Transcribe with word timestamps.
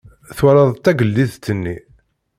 Twalaḍ 0.37 0.69
tagellidt-nni? 0.83 1.75